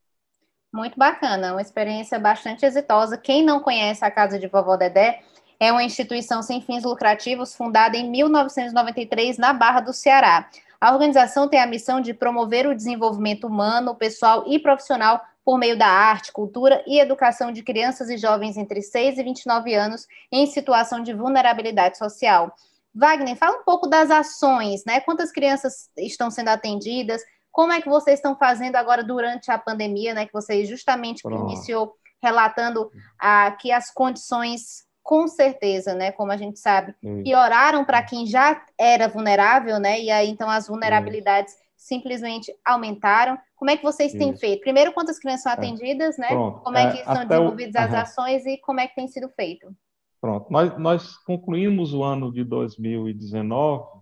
Muito 0.74 0.98
bacana, 0.98 1.52
uma 1.52 1.62
experiência 1.62 2.20
bastante 2.20 2.66
exitosa. 2.66 3.18
Quem 3.18 3.44
não 3.44 3.60
conhece 3.60 4.06
a 4.06 4.12
Casa 4.12 4.40
de 4.40 4.48
Vovó 4.48 4.78
Dedé, 4.78 5.22
é 5.60 5.72
uma 5.72 5.84
instituição 5.84 6.42
sem 6.42 6.62
fins 6.62 6.84
lucrativos 6.84 7.56
fundada 7.56 7.96
em 7.96 8.10
1993 8.10 9.38
na 9.38 9.54
Barra 9.54 9.82
do 9.82 9.94
Ceará. 9.94 10.50
A 10.82 10.92
organização 10.92 11.48
tem 11.48 11.62
a 11.62 11.68
missão 11.68 12.02
de 12.02 12.12
promover 12.12 12.66
o 12.66 12.76
desenvolvimento 12.76 13.46
humano, 13.46 13.94
pessoal 13.94 14.44
e 14.48 14.58
profissional 14.58 15.22
por 15.46 15.60
meio 15.60 15.78
da 15.78 15.88
arte, 15.88 16.32
cultura 16.32 16.84
e 16.88 17.00
educação 17.00 17.52
de 17.52 17.62
crianças 17.62 18.10
e 18.10 18.18
jovens 18.18 18.58
entre 18.58 18.82
6 18.82 19.20
e 19.20 19.24
29 19.24 19.76
anos 19.76 20.08
em 20.32 20.48
situação 20.48 21.04
de 21.04 21.14
vulnerabilidade 21.14 22.00
social. 22.00 22.56
Wagner, 22.94 23.36
fala 23.36 23.60
um 23.60 23.64
pouco 23.64 23.88
das 23.88 24.10
ações, 24.10 24.84
né? 24.84 25.00
Quantas 25.02 25.32
crianças 25.32 25.90
estão 25.98 26.32
sendo 26.32 26.50
atendidas? 26.50 27.22
Como 27.52 27.72
é 27.72 27.80
que 27.80 27.88
vocês 27.88 28.18
estão 28.18 28.36
fazendo 28.36 28.76
agora 28.76 29.04
durante 29.04 29.52
a 29.52 29.60
pandemia, 29.60 30.16
né? 30.16 30.26
Que 30.26 30.34
você 30.34 30.66
justamente 30.66 31.22
Pronto. 31.22 31.52
iniciou 31.52 31.96
relatando 32.22 32.92
ah, 33.20 33.52
que 33.52 33.72
as 33.72 33.92
condições, 33.92 34.86
com 35.04 35.28
certeza, 35.28 35.94
né? 35.94 36.12
Como 36.12 36.32
a 36.32 36.38
gente 36.38 36.60
sabe, 36.60 36.94
pioraram 37.24 37.84
para 37.84 38.04
quem 38.04 38.26
já 38.26 38.64
era 38.78 39.08
vulnerável, 39.08 39.80
né? 39.80 40.00
E 40.00 40.12
aí 40.12 40.30
então 40.30 40.50
as 40.50 40.68
vulnerabilidades 40.68 41.56
simplesmente 41.76 42.54
aumentaram. 42.64 43.38
Como 43.56 43.72
é 43.72 43.78
que 43.78 43.84
vocês 43.84 44.12
têm 44.12 44.30
Isso. 44.30 44.40
feito? 44.40 44.62
Primeiro, 44.62 44.94
quantas 44.94 45.18
crianças 45.18 45.44
são 45.44 45.52
é. 45.52 45.56
atendidas, 45.56 46.18
né? 46.18 46.28
Pronto. 46.28 46.60
Como 46.62 46.78
é 46.78 46.92
que 46.92 47.00
é, 47.00 47.04
são 47.04 47.26
desenvolvidas 47.26 47.76
o... 47.76 47.80
as 47.80 47.94
ações 47.94 48.46
e 48.46 48.58
como 48.58 48.80
é 48.80 48.88
que 48.88 48.96
tem 48.96 49.08
sido 49.08 49.28
feito? 49.30 49.76
Pronto. 50.20 50.52
Nós, 50.52 50.78
nós 50.78 51.18
concluímos 51.18 51.94
o 51.94 52.04
ano 52.04 52.32
de 52.32 52.44
2019 52.44 54.02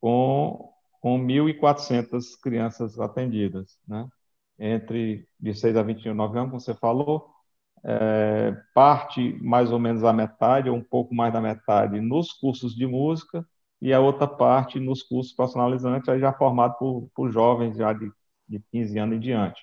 com, 0.00 0.72
com 1.00 1.24
1.400 1.24 2.24
crianças 2.42 2.98
atendidas, 2.98 3.78
né? 3.86 4.08
Entre 4.58 5.28
de 5.38 5.54
6 5.54 5.76
a 5.76 5.82
29 5.82 6.38
anos, 6.38 6.50
como 6.50 6.60
você 6.60 6.74
falou, 6.74 7.30
é, 7.86 8.56
parte 8.74 9.38
mais 9.40 9.70
ou 9.70 9.78
menos 9.78 10.02
a 10.02 10.12
metade, 10.12 10.68
ou 10.68 10.76
um 10.76 10.82
pouco 10.82 11.14
mais 11.14 11.32
da 11.32 11.40
metade, 11.40 12.00
nos 12.00 12.32
cursos 12.32 12.74
de 12.74 12.84
música, 12.84 13.46
e 13.80 13.92
a 13.92 14.00
outra 14.00 14.26
parte 14.26 14.80
nos 14.80 15.02
cursos 15.02 15.32
profissionalizantes, 15.32 16.08
aí 16.08 16.18
já 16.18 16.32
formado 16.32 16.76
por, 16.78 17.08
por 17.14 17.30
jovens 17.30 17.76
já 17.76 17.92
de, 17.92 18.10
de 18.48 18.60
15 18.72 18.98
anos 18.98 19.16
em 19.16 19.20
diante. 19.20 19.62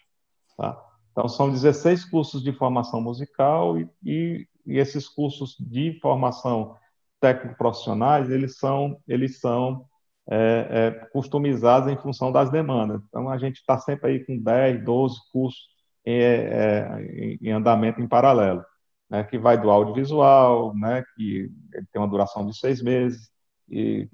Tá? 0.56 0.82
Então, 1.12 1.28
são 1.28 1.52
16 1.52 2.06
cursos 2.06 2.42
de 2.42 2.54
formação 2.54 3.02
musical 3.02 3.78
e, 3.78 3.90
e, 4.04 4.48
e 4.66 4.78
esses 4.78 5.10
cursos 5.10 5.58
de 5.60 6.00
formação 6.00 6.78
técnico-profissionais, 7.20 8.30
eles 8.30 8.58
são, 8.58 8.98
eles 9.08 9.40
são 9.40 9.86
é, 10.30 10.68
é, 10.70 10.92
customizados 11.08 11.92
em 11.92 11.98
função 11.98 12.32
das 12.32 12.50
demandas. 12.50 13.02
Então, 13.10 13.30
a 13.30 13.38
gente 13.38 13.58
está 13.58 13.78
sempre 13.78 14.12
aí 14.12 14.26
com 14.26 14.38
10, 14.38 14.84
12 14.86 15.20
cursos 15.32 15.73
em, 16.06 16.20
é, 16.20 17.38
em 17.42 17.52
andamento 17.52 18.02
em 18.02 18.08
paralelo, 18.08 18.64
né, 19.10 19.24
que 19.24 19.38
vai 19.38 19.60
do 19.60 19.70
audiovisual, 19.70 20.76
né, 20.76 21.04
que 21.16 21.50
tem 21.92 22.02
uma 22.02 22.08
duração 22.08 22.46
de 22.46 22.58
seis 22.58 22.82
meses, 22.82 23.32
e, 23.70 24.08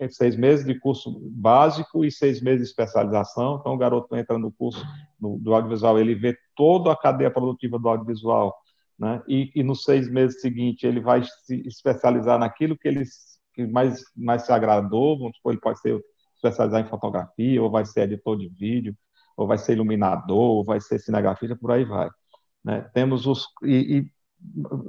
e, 0.00 0.08
seis 0.10 0.36
meses 0.36 0.64
de 0.64 0.78
curso 0.78 1.20
básico 1.30 2.04
e 2.04 2.10
seis 2.10 2.40
meses 2.40 2.62
de 2.62 2.68
especialização. 2.70 3.58
Então, 3.60 3.74
o 3.74 3.78
garoto 3.78 4.16
entra 4.16 4.38
no 4.38 4.50
curso 4.50 4.84
no, 5.20 5.38
do 5.38 5.54
audiovisual, 5.54 5.98
ele 5.98 6.14
vê 6.14 6.36
toda 6.56 6.90
a 6.90 6.96
cadeia 6.96 7.30
produtiva 7.30 7.78
do 7.78 7.88
audiovisual, 7.88 8.54
né? 8.98 9.22
E, 9.28 9.50
e 9.54 9.62
nos 9.62 9.84
seis 9.84 10.08
meses 10.10 10.40
seguintes 10.40 10.84
ele 10.84 11.00
vai 11.00 11.22
se 11.22 11.66
especializar 11.66 12.38
naquilo 12.38 12.76
que 12.76 12.88
ele 12.88 13.04
que 13.52 13.66
mais 13.66 14.02
mais 14.16 14.42
se 14.42 14.52
agradou. 14.52 15.18
Vamos 15.18 15.36
supor, 15.36 15.52
ele 15.52 15.60
pode 15.60 15.80
ser 15.80 16.00
especializar 16.36 16.80
em 16.80 16.88
fotografia, 16.88 17.62
ou 17.62 17.70
vai 17.70 17.84
ser 17.84 18.02
editor 18.02 18.36
de 18.36 18.48
vídeo, 18.48 18.96
ou 19.36 19.46
vai 19.46 19.58
ser 19.58 19.74
iluminador, 19.74 20.38
ou 20.38 20.64
vai 20.64 20.80
ser 20.80 20.98
cinegrafista, 20.98 21.56
por 21.56 21.72
aí 21.72 21.84
vai. 21.84 22.08
Né? 22.64 22.82
Temos 22.94 23.26
os 23.26 23.46
e, 23.62 23.98
e 23.98 24.14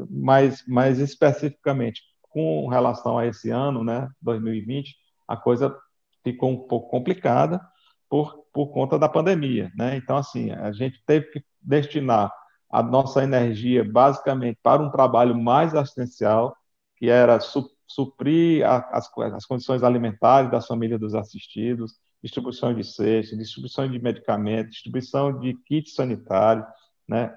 mais 0.10 0.66
mais 0.68 1.00
especificamente 1.00 2.02
com 2.22 2.68
relação 2.68 3.18
a 3.18 3.26
esse 3.26 3.50
ano, 3.50 3.82
né, 3.84 4.10
2020, 4.22 4.94
a 5.26 5.38
coisa 5.38 5.74
ficou 6.22 6.52
um 6.52 6.68
pouco 6.68 6.90
complicada 6.90 7.62
por, 8.10 8.46
por 8.52 8.68
conta 8.74 9.00
da 9.00 9.08
pandemia, 9.08 9.72
né? 9.76 9.96
Então, 9.96 10.18
assim, 10.18 10.52
a 10.52 10.72
gente 10.74 11.02
teve 11.06 11.28
que 11.28 11.46
destinar 11.62 12.32
a 12.70 12.84
nossa 12.84 13.24
energia 13.24 13.84
basicamente 13.84 14.60
para 14.62 14.82
um 14.82 14.92
trabalho 14.92 15.38
mais 15.38 15.74
assistencial, 15.74 16.56
que 16.98 17.10
era 17.10 17.40
su 17.40 17.70
suprir 17.88 18.66
as, 18.66 19.10
as 19.34 19.46
condições 19.46 19.84
alimentares 19.84 20.52
das 20.52 20.68
famílias 20.68 21.00
dos 21.00 21.16
assistidos, 21.16 21.94
distribuição 22.26 22.74
de 22.74 22.84
cestos, 22.84 23.38
distribuição 23.38 23.88
de 23.88 24.00
medicamentos, 24.00 24.74
distribuição 24.74 25.40
de 25.40 25.54
kits 25.66 25.94
sanitários, 25.94 26.66
né? 27.08 27.32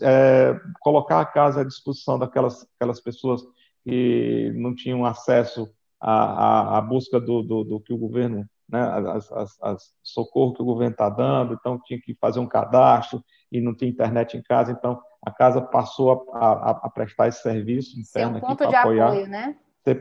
É, 0.00 0.54
colocar 0.80 1.20
a 1.20 1.26
casa 1.26 1.62
à 1.62 1.64
disposição 1.64 2.16
daquelas 2.16 2.64
aquelas 2.76 3.00
pessoas 3.00 3.42
que 3.84 4.52
não 4.54 4.74
tinham 4.76 5.04
acesso 5.04 5.68
à, 6.00 6.12
à, 6.12 6.78
à 6.78 6.80
busca 6.80 7.18
do, 7.18 7.42
do, 7.42 7.64
do, 7.64 7.80
que 7.80 7.92
o 7.92 7.98
governo, 7.98 8.48
né, 8.68 8.80
as, 8.80 9.30
as, 9.32 9.62
as 9.62 9.82
socorro 10.04 10.54
que 10.54 10.62
o 10.62 10.64
governo 10.64 10.92
está 10.92 11.10
dando, 11.10 11.54
então 11.54 11.80
tinha 11.84 12.00
que 12.00 12.14
fazer 12.14 12.38
um 12.38 12.46
cadastro 12.46 13.22
e 13.50 13.60
não 13.60 13.74
tinha 13.74 13.90
internet 13.90 14.36
em 14.36 14.42
casa, 14.42 14.70
então 14.70 15.00
a 15.26 15.32
casa 15.32 15.60
passou 15.60 16.30
a, 16.32 16.38
a, 16.38 16.70
a 16.84 16.90
prestar 16.90 17.26
esse 17.26 17.42
serviço 17.42 17.98
interno 17.98 18.38
Ser 18.38 18.44
um 18.44 18.48
ponto 18.48 18.68
de 18.68 18.76
apoiar, 18.76 19.08
apoio, 19.08 19.26
né? 19.26 19.56
Ser, 19.82 20.00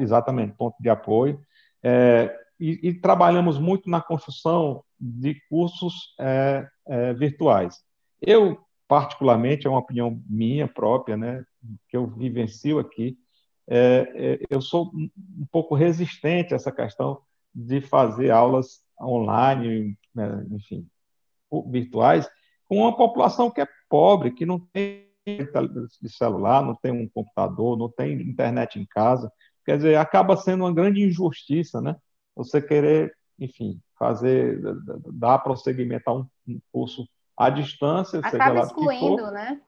exatamente, 0.00 0.54
ponto 0.54 0.76
de 0.78 0.90
apoio. 0.90 1.40
É, 1.82 2.39
e, 2.60 2.88
e, 2.88 2.94
trabalhamos 2.94 3.58
muito 3.58 3.88
na 3.88 4.00
construção 4.00 4.84
de 5.00 5.40
cursos 5.48 6.14
é, 6.20 6.68
é, 6.86 7.14
virtuais. 7.14 7.80
Eu, 8.20 8.58
particularmente, 8.86 9.66
é 9.66 9.70
uma 9.70 9.78
opinião 9.78 10.22
minha 10.28 10.68
própria, 10.68 11.16
né, 11.16 11.42
que 11.88 11.96
eu 11.96 12.06
vivencio 12.06 12.78
aqui, 12.78 13.16
é, 13.66 14.12
é, 14.14 14.46
eu 14.50 14.60
sou 14.60 14.90
um 14.94 15.46
pouco 15.50 15.74
resistente 15.74 16.52
a 16.52 16.56
essa 16.56 16.70
questão 16.70 17.22
de 17.54 17.80
fazer 17.80 18.30
aulas 18.30 18.82
online, 19.00 19.96
né, 20.14 20.46
enfim, 20.50 20.86
virtuais, 21.68 22.28
com 22.68 22.78
uma 22.78 22.96
população 22.96 23.50
que 23.50 23.60
é 23.60 23.68
pobre, 23.88 24.32
que 24.32 24.44
não 24.44 24.60
tem 24.72 25.08
celular, 26.06 26.62
não 26.62 26.74
tem 26.74 26.92
um 26.92 27.08
computador, 27.08 27.76
não 27.76 27.88
tem 27.88 28.20
internet 28.22 28.78
em 28.78 28.86
casa. 28.86 29.30
Quer 29.64 29.76
dizer, 29.76 29.96
acaba 29.96 30.36
sendo 30.36 30.64
uma 30.64 30.72
grande 30.72 31.02
injustiça, 31.02 31.80
né? 31.80 31.96
Você 32.44 32.60
querer, 32.60 33.14
enfim, 33.38 33.80
fazer, 33.98 34.58
dar 35.12 35.38
prosseguimento 35.40 36.08
a 36.08 36.14
um, 36.14 36.26
curso 36.72 37.06
à 37.36 37.50
distância, 37.50 38.18
acaba 38.18 38.30
seja 38.30 38.52
lá 38.52 38.60
excluindo, 38.62 39.16
que 39.16 39.22
for, 39.22 39.30
né? 39.30 39.60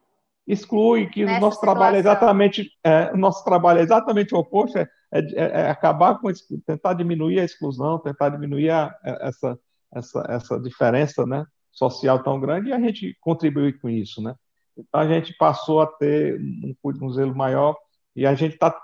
exclui 0.47 1.07
que 1.07 1.23
o 1.23 1.39
nosso 1.39 1.59
trabalho 1.61 1.95
é 1.95 1.99
exatamente 1.99 2.69
é, 2.83 3.11
o 3.13 3.17
nosso 3.17 3.43
trabalho 3.43 3.79
é 3.79 3.83
exatamente 3.83 4.35
o 4.35 4.39
oposto 4.39 4.77
é, 4.77 4.89
é, 5.11 5.19
é, 5.19 5.61
é 5.61 5.69
acabar 5.69 6.19
com 6.19 6.29
tentar 6.65 6.93
diminuir 6.93 7.39
a 7.39 7.45
exclusão 7.45 7.99
tentar 7.99 8.29
diminuir 8.29 8.69
a, 8.69 8.93
essa 9.03 9.57
essa 9.93 10.25
essa 10.27 10.59
diferença 10.59 11.25
né 11.25 11.45
social 11.71 12.21
tão 12.21 12.39
grande 12.39 12.69
e 12.69 12.73
a 12.73 12.79
gente 12.79 13.17
contribui 13.21 13.73
com 13.73 13.89
isso 13.89 14.21
né 14.21 14.35
então 14.77 14.99
a 14.99 15.07
gente 15.07 15.33
passou 15.37 15.81
a 15.81 15.87
ter 15.87 16.39
um, 16.41 16.75
um 16.83 17.09
zelo 17.11 17.35
maior 17.35 17.77
e 18.15 18.25
a 18.25 18.35
gente 18.35 18.55
está 18.55 18.77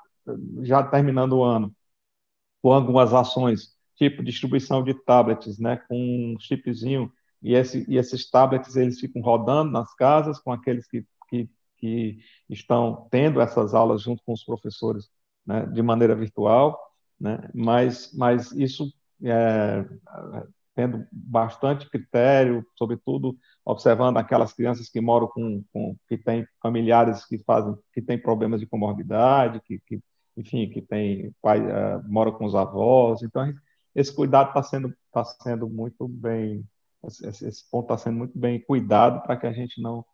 já 0.62 0.82
terminando 0.84 1.34
o 1.34 1.44
ano 1.44 1.74
com 2.62 2.72
algumas 2.72 3.14
ações 3.14 3.78
tipo 4.00 4.24
distribuição 4.24 4.82
de 4.82 4.94
tablets, 4.94 5.60
né, 5.60 5.76
com 5.88 6.34
um 6.34 6.40
chipzinho. 6.40 7.12
E, 7.44 7.54
esse, 7.54 7.86
e 7.88 7.98
esses 7.98 8.30
tablets 8.30 8.76
eles 8.76 9.00
ficam 9.00 9.22
rodando 9.22 9.72
nas 9.72 9.94
casas 9.94 10.40
com 10.40 10.52
aqueles 10.52 10.88
que, 10.88 11.06
que, 11.30 11.50
que 11.78 12.20
estão 12.50 13.08
tendo 13.12 13.42
essas 13.42 13.74
aulas 13.74 14.02
junto 14.02 14.24
com 14.26 14.34
os 14.34 14.44
professores 14.44 15.10
né, 15.46 15.66
de 15.66 15.82
maneira 15.82 16.16
virtual, 16.16 16.80
né, 17.20 17.50
mas, 17.54 18.14
mas 18.14 18.52
isso 18.54 18.92
é, 19.24 19.86
tendo 20.74 21.06
bastante 21.12 21.90
critério, 21.90 22.66
sobretudo 22.78 23.38
observando 23.66 24.18
aquelas 24.18 24.54
crianças 24.54 24.90
que 24.90 25.02
moram 25.02 25.28
com, 25.28 25.62
com 25.74 25.96
que 26.08 26.18
têm 26.18 26.48
familiares 26.62 27.26
que 27.26 27.38
fazem 27.40 27.78
que 27.94 28.02
têm 28.02 28.18
problemas 28.18 28.62
de 28.62 28.66
comorbidade, 28.66 29.62
que, 29.66 29.80
que 29.86 30.02
enfim, 30.38 30.70
que 30.70 30.82
tem 30.82 31.34
pai 31.42 31.60
uh, 31.60 32.02
mora 32.08 32.32
com 32.32 32.46
os 32.46 32.56
avós, 32.56 33.22
então 33.22 33.42
esse 34.00 34.14
cuidado 34.14 34.50
está 34.50 34.64
sendo 34.64 34.94
tá 35.12 35.24
sendo 35.26 35.70
muito 35.70 36.08
bem 36.08 36.66
esse, 37.06 37.46
esse 37.46 37.70
ponto 37.70 37.86
está 37.86 37.98
sendo 37.98 38.18
muito 38.18 38.38
bem 38.38 38.60
cuidado 38.60 39.22
para 39.24 39.38
que 39.38 39.48
a 39.48 39.54
gente 39.54 39.82
não 39.82 40.06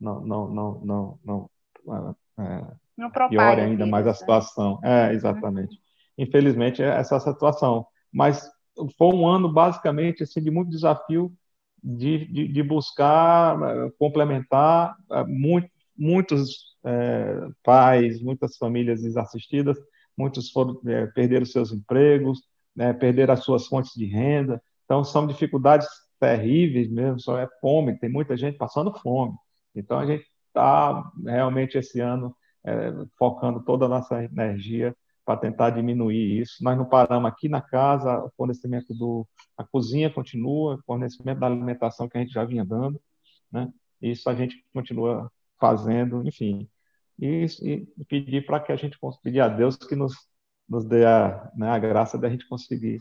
não 0.00 0.20
não 0.20 0.48
não 0.50 0.80
não, 1.24 1.50
não, 1.84 2.16
é, 2.38 2.64
não 2.96 3.10
piore 3.10 3.60
ainda 3.60 3.86
mais 3.86 4.06
a 4.06 4.10
né? 4.10 4.14
situação. 4.14 4.78
É, 4.82 5.12
exatamente. 5.12 5.74
Uhum. 5.74 6.24
Infelizmente, 6.24 6.82
é 6.82 6.86
essa 6.86 7.16
é 7.16 7.18
a 7.18 7.20
situação. 7.20 7.86
Mas 8.12 8.48
foi 8.96 9.08
um 9.08 9.26
ano, 9.26 9.52
basicamente, 9.52 10.22
assim, 10.22 10.40
de 10.42 10.50
muito 10.50 10.70
desafio 10.70 11.32
de, 11.82 12.24
de, 12.26 12.48
de 12.48 12.62
buscar 12.62 13.58
uh, 13.60 13.92
complementar. 13.98 14.96
Muito, 15.26 15.68
muitos 15.96 16.76
uh, 16.84 17.54
pais, 17.62 18.20
muitas 18.22 18.56
famílias 18.56 19.02
desassistidas, 19.02 19.76
muitos 20.16 20.50
foram, 20.50 20.80
perderam 21.14 21.44
seus 21.44 21.72
empregos, 21.72 22.42
né, 22.74 22.92
perderam 22.92 23.34
as 23.34 23.44
suas 23.44 23.66
fontes 23.66 23.92
de 23.94 24.06
renda. 24.06 24.62
Então, 24.84 25.04
são 25.04 25.26
dificuldades 25.26 25.86
terríveis 26.18 26.90
mesmo, 26.90 27.20
só 27.20 27.38
é 27.38 27.48
fome, 27.60 27.98
tem 27.98 28.10
muita 28.10 28.36
gente 28.36 28.56
passando 28.56 28.92
fome. 28.98 29.34
Então, 29.74 29.98
a 29.98 30.06
gente 30.06 30.26
está 30.48 31.10
realmente 31.24 31.76
esse 31.78 32.00
ano 32.00 32.34
é, 32.64 32.92
focando 33.18 33.62
toda 33.62 33.86
a 33.86 33.88
nossa 33.88 34.22
energia 34.24 34.96
para 35.24 35.38
tentar 35.38 35.70
diminuir 35.70 36.40
isso. 36.40 36.62
Nós 36.62 36.76
não 36.76 36.84
paramos 36.84 37.30
aqui 37.30 37.48
na 37.48 37.60
casa, 37.60 38.22
o 38.22 38.30
fornecimento 38.36 38.94
do 38.94 39.26
a 39.56 39.64
cozinha 39.64 40.10
continua, 40.10 40.74
o 40.74 40.82
fornecimento 40.84 41.40
da 41.40 41.46
alimentação 41.46 42.08
que 42.08 42.18
a 42.18 42.20
gente 42.20 42.32
já 42.32 42.44
vinha 42.44 42.64
dando, 42.64 43.00
né? 43.50 43.72
Isso 44.02 44.28
a 44.28 44.34
gente 44.34 44.62
continua 44.72 45.30
fazendo, 45.58 46.26
enfim. 46.26 46.68
E, 47.18 47.46
e 47.62 48.04
pedir 48.06 48.44
para 48.44 48.60
que 48.60 48.72
a 48.72 48.76
gente 48.76 48.98
pedir 49.22 49.40
a 49.40 49.48
Deus 49.48 49.76
que 49.76 49.94
nos 49.96 50.14
nos 50.68 50.84
dê 50.84 51.04
a, 51.04 51.50
né, 51.54 51.70
a 51.70 51.78
graça 51.78 52.18
de 52.18 52.26
a 52.26 52.30
gente 52.30 52.48
conseguir 52.48 53.00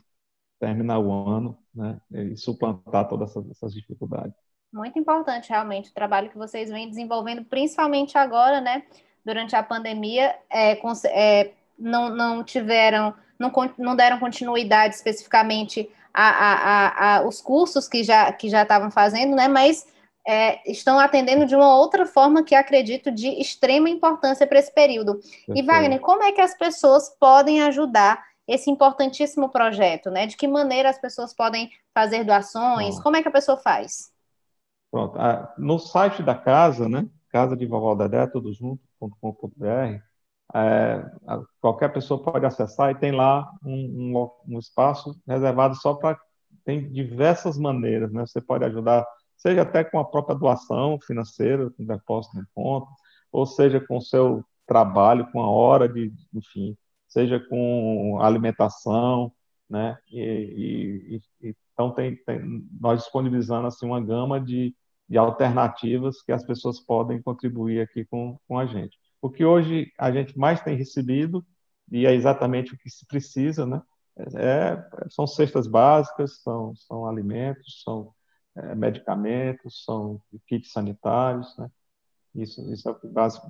terminar 0.60 1.00
o 1.00 1.12
ano, 1.12 1.58
né? 1.75 2.00
E 2.12 2.38
suplantar 2.38 3.08
todas 3.08 3.32
essas, 3.32 3.50
essas 3.51 3.74
dificuldades. 3.74 4.34
Muito 4.72 4.98
importante, 4.98 5.50
realmente, 5.50 5.89
o 5.89 5.93
trabalho 5.93 6.29
que 6.29 6.38
vocês 6.38 6.70
vêm 6.70 6.89
desenvolvendo, 6.89 7.43
principalmente 7.43 8.17
agora, 8.17 8.62
né? 8.62 8.84
Durante 9.25 9.55
a 9.55 9.63
pandemia, 9.63 10.36
é, 10.50 10.79
é 11.08 11.53
não, 11.77 12.10
não 12.10 12.43
tiveram, 12.43 13.13
não, 13.38 13.51
não 13.77 13.96
deram 13.96 14.20
continuidade 14.20 14.96
especificamente 14.96 15.89
a, 16.13 16.29
a, 16.29 17.15
a, 17.17 17.27
os 17.27 17.41
cursos 17.41 17.88
que 17.88 18.03
já, 18.03 18.32
que 18.32 18.50
já 18.50 18.63
estavam 18.63 18.89
fazendo, 18.89 19.36
né? 19.36 19.48
Mas 19.48 19.86
é, 20.25 20.72
estão 20.72 21.00
atendendo 21.00 21.46
de 21.46 21.56
uma 21.56 21.75
outra 21.75 22.06
forma 22.06 22.44
que 22.44 22.56
acredito 22.56 23.12
de 23.12 23.27
extrema 23.27 23.89
importância 23.89 24.48
para 24.48 24.60
esse 24.60 24.74
período. 24.74 25.15
Perfeito. 25.15 25.58
E 25.58 25.62
Wagner, 25.62 26.00
como 26.00 26.24
é 26.24 26.32
que 26.32 26.42
as 26.42 26.58
pessoas 26.58 27.10
podem 27.20 27.62
ajudar 27.63 28.24
esse 28.48 28.70
importantíssimo 28.70 29.50
projeto, 29.50 30.10
né? 30.10 30.27
De 30.27 30.36
que 30.36 30.48
maneira 30.48 30.89
as 30.89 31.00
pessoas 31.00 31.34
podem 31.34 31.70
fazer 31.94 32.24
doações? 32.24 33.00
Como 33.01 33.16
é 33.16 33.22
que 33.22 33.27
a 33.27 33.31
pessoa 33.31 33.57
faz? 33.57 34.12
Pronto. 34.92 35.18
No 35.57 35.79
site 35.79 36.22
da 36.22 36.36
casa, 36.36 36.88
né? 36.88 37.07
Casa 37.29 37.57
de 37.57 37.66
Vovó 37.66 37.96
Dedé, 37.96 38.27
tudo 38.27 38.53
junto.com.br, 38.53 40.00
é, 40.53 41.03
qualquer 41.59 41.92
pessoa 41.92 42.22
pode 42.22 42.46
acessar 42.46 42.92
e 42.92 42.96
tem 42.96 43.12
lá 43.12 43.51
um, 43.66 44.14
um, 44.16 44.55
um 44.55 44.59
espaço 44.59 45.20
reservado 45.27 45.75
só 45.75 45.96
para. 45.96 46.20
Tem 46.64 46.92
diversas 46.92 47.57
maneiras, 47.57 48.12
né? 48.14 48.25
Você 48.25 48.40
pode 48.40 48.64
ajudar, 48.64 49.03
seja 49.44 49.64
até 49.64 49.84
com 49.84 50.00
a 50.00 50.06
própria 50.06 50.38
doação 50.38 50.98
financeira, 51.06 51.70
com 51.72 51.86
depósito 51.86 52.40
em 52.40 52.46
conta, 52.56 52.88
ou 53.29 53.46
seja 53.46 53.82
com 53.82 53.98
o 53.98 54.01
seu 54.01 54.44
trabalho, 54.66 55.29
com 55.32 55.42
a 55.42 55.50
hora 55.50 55.90
de, 55.90 56.14
enfim, 56.34 56.77
seja 57.10 57.42
com 57.42 58.20
alimentação, 58.22 59.34
né? 59.70 59.98
E, 60.10 61.20
e, 61.42 61.50
e 61.50 61.56
então 61.74 61.92
tem, 61.92 62.16
tem, 62.16 62.66
nós 62.79 63.01
disponibilizando 63.01 63.68
assim 63.68 63.86
uma 63.86 64.00
gama 64.00 64.40
de, 64.40 64.74
de 65.10 65.18
alternativas 65.18 66.22
que 66.22 66.32
as 66.32 66.46
pessoas 66.46 66.79
podem 66.79 67.22
contribuir 67.22 67.82
aqui 67.82 68.06
com, 68.06 68.40
com 68.48 68.58
a 68.58 68.66
gente. 68.66 68.98
O 69.22 69.29
que 69.29 69.44
hoje 69.44 69.92
a 69.98 70.10
gente 70.12 70.38
mais 70.38 70.62
tem 70.62 70.77
recebido, 70.77 71.46
e 71.92 72.06
é 72.06 72.14
exatamente 72.14 72.74
o 72.74 72.77
que 72.77 72.90
se 72.90 73.06
precisa, 73.06 73.66
né? 73.66 73.82
É, 74.36 74.82
são 75.10 75.27
cestas 75.27 75.68
básicas, 75.68 76.42
são, 76.42 76.74
são 76.75 77.08
alimentos, 77.08 77.82
são 77.84 78.14
é, 78.55 78.75
medicamentos, 78.75 79.83
são 79.83 80.22
kits 80.48 80.72
sanitários, 80.72 81.57
né? 81.57 81.70
Isso, 82.35 82.61
isso 82.74 82.89
é 82.89 82.96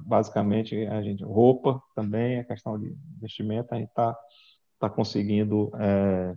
basicamente 0.04 0.86
a 0.88 1.02
gente 1.02 1.24
roupa 1.24 1.82
também, 1.96 2.40
a 2.40 2.44
questão 2.44 2.78
de 2.78 2.94
investimento, 3.16 3.74
a 3.74 3.78
gente 3.78 3.88
está 3.88 4.18
tá 4.78 4.90
conseguindo 4.90 5.72
é, 5.80 6.36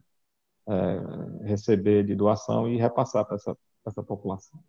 é, 0.69 1.47
receber 1.47 2.05
de 2.05 2.15
doação 2.15 2.69
e 2.69 2.77
repassar 2.77 3.25
para 3.25 3.35
essa, 3.35 3.57
essa 3.85 4.03
população. 4.03 4.61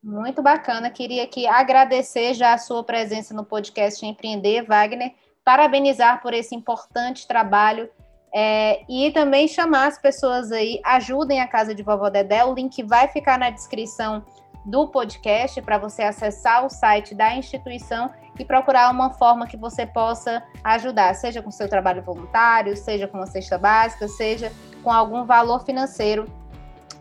Muito 0.00 0.42
bacana. 0.42 0.90
Queria 0.90 1.24
aqui 1.24 1.46
agradecer 1.46 2.34
já 2.34 2.54
a 2.54 2.58
sua 2.58 2.84
presença 2.84 3.34
no 3.34 3.44
podcast 3.44 4.04
Empreender, 4.04 4.62
Wagner, 4.62 5.14
parabenizar 5.44 6.22
por 6.22 6.32
esse 6.34 6.54
importante 6.54 7.26
trabalho 7.26 7.90
é, 8.34 8.82
e 8.88 9.10
também 9.10 9.46
chamar 9.46 9.88
as 9.88 9.98
pessoas 9.98 10.50
aí, 10.52 10.80
ajudem 10.84 11.40
a 11.40 11.46
Casa 11.46 11.74
de 11.74 11.82
Vovó 11.82 12.08
Dedé. 12.08 12.44
O 12.44 12.54
link 12.54 12.82
vai 12.82 13.08
ficar 13.08 13.38
na 13.38 13.50
descrição 13.50 14.24
do 14.64 14.88
podcast 14.88 15.60
para 15.60 15.76
você 15.76 16.02
acessar 16.02 16.64
o 16.64 16.70
site 16.70 17.14
da 17.14 17.34
instituição 17.34 18.10
e 18.38 18.44
procurar 18.44 18.90
uma 18.90 19.10
forma 19.10 19.46
que 19.46 19.56
você 19.56 19.84
possa 19.84 20.42
ajudar, 20.64 21.14
seja 21.14 21.42
com 21.42 21.50
seu 21.50 21.68
trabalho 21.68 22.02
voluntário, 22.02 22.76
seja 22.76 23.06
com 23.06 23.18
uma 23.18 23.26
cesta 23.26 23.58
básica, 23.58 24.08
seja 24.08 24.52
com 24.82 24.90
algum 24.90 25.24
valor 25.24 25.64
financeiro 25.64 26.26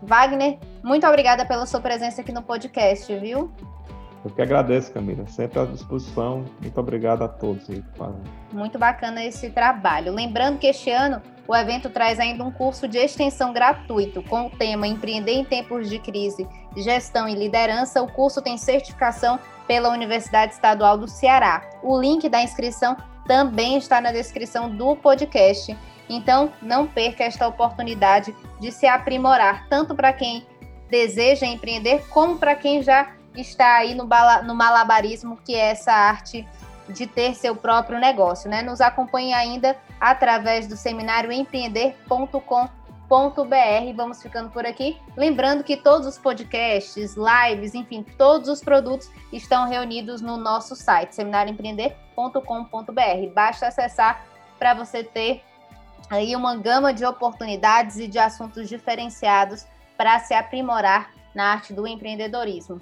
Wagner, 0.02 0.58
muito 0.84 1.06
obrigada 1.06 1.46
pela 1.46 1.66
sua 1.66 1.80
presença 1.80 2.22
aqui 2.22 2.32
no 2.32 2.42
podcast, 2.42 3.16
viu? 3.18 3.52
Eu 4.24 4.30
que 4.30 4.42
agradeço, 4.42 4.92
Camila. 4.92 5.26
Sempre 5.28 5.60
à 5.60 5.66
disposição. 5.66 6.46
Muito 6.62 6.80
obrigado 6.80 7.24
a 7.24 7.28
todos. 7.28 7.68
Muito 8.52 8.78
bacana 8.78 9.24
esse 9.24 9.50
trabalho. 9.50 10.14
Lembrando 10.14 10.60
que 10.60 10.68
este 10.68 10.92
ano 10.92 11.22
o 11.48 11.56
evento 11.56 11.90
traz 11.90 12.20
ainda 12.20 12.44
um 12.44 12.52
curso 12.52 12.88
de 12.88 12.98
extensão 12.98 13.52
gratuito 13.52 14.22
com 14.24 14.46
o 14.46 14.50
tema 14.50 14.86
Empreender 14.86 15.34
em 15.34 15.44
Tempos 15.44 15.90
de 15.90 15.98
Crise, 15.98 16.48
Gestão 16.78 17.28
e 17.28 17.34
Liderança. 17.34 18.02
O 18.02 18.12
curso 18.12 18.42
tem 18.42 18.58
certificação 18.58 19.40
pela 19.68 19.90
Universidade 19.90 20.54
Estadual 20.54 20.98
do 20.98 21.08
Ceará. 21.08 21.68
O 21.82 22.00
link 22.00 22.30
da 22.30 22.44
inscrição 22.44 22.96
também 23.26 23.78
está 23.78 24.00
na 24.00 24.12
descrição 24.12 24.70
do 24.70 24.96
podcast. 24.96 25.76
Então, 26.08 26.52
não 26.62 26.86
perca 26.86 27.24
esta 27.24 27.48
oportunidade 27.48 28.36
de 28.60 28.72
se 28.72 28.86
aprimorar, 28.86 29.68
tanto 29.68 29.96
para 29.96 30.14
quem 30.14 30.46
deseja 30.90 31.48
empreender, 31.48 32.06
como 32.10 32.38
para 32.38 32.54
quem 32.54 32.84
já 32.84 33.14
está 33.36 33.78
aí 33.78 33.96
no, 33.96 34.08
no 34.44 34.56
malabarismo, 34.56 35.38
que 35.38 35.56
é 35.56 35.72
essa 35.72 35.92
arte 35.92 36.48
de 36.90 37.08
ter 37.08 37.36
seu 37.36 37.56
próprio 37.56 38.00
negócio. 38.00 38.50
Né? 38.50 38.62
Nos 38.62 38.82
acompanhe 38.82 39.34
ainda 39.34 39.78
através 40.00 40.68
do 40.68 40.76
seminário 40.76 41.32
empreender.com.br. 41.32 42.70
Vamos 43.96 44.22
ficando 44.22 44.50
por 44.50 44.66
aqui. 44.66 45.00
Lembrando 45.16 45.64
que 45.64 45.78
todos 45.78 46.08
os 46.08 46.18
podcasts, 46.18 47.16
lives, 47.16 47.74
enfim, 47.74 48.04
todos 48.18 48.50
os 48.50 48.62
produtos 48.62 49.10
estão 49.32 49.68
reunidos 49.68 50.22
no 50.22 50.38
nosso 50.38 50.76
site, 50.76 51.16
seminarioempreender.com.br. 51.16 53.34
Basta 53.34 53.68
acessar 53.68 54.26
para 54.60 54.74
você 54.74 55.04
ter 55.04 55.44
aí 56.10 56.36
uma 56.36 56.58
gama 56.58 56.94
de 56.94 57.06
oportunidades 57.06 57.98
e 57.98 58.08
de 58.08 58.20
assuntos 58.20 58.68
diferenciados 58.68 59.66
para 59.98 60.20
se 60.20 60.34
aprimorar 60.34 61.12
na 61.34 61.54
arte 61.54 61.74
do 61.74 61.88
empreendedorismo. 61.88 62.82